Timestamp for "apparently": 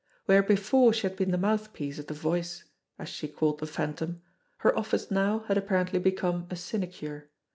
5.59-5.99